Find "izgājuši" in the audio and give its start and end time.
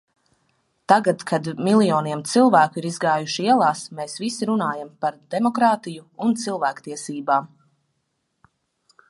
2.91-3.45